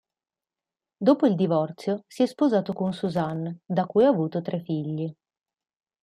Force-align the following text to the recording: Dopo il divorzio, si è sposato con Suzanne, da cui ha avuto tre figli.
Dopo 0.97 1.27
il 1.27 1.35
divorzio, 1.35 2.05
si 2.07 2.23
è 2.23 2.25
sposato 2.25 2.73
con 2.73 2.91
Suzanne, 2.91 3.59
da 3.63 3.85
cui 3.85 4.03
ha 4.03 4.07
avuto 4.09 4.41
tre 4.41 4.59
figli. 4.63 5.15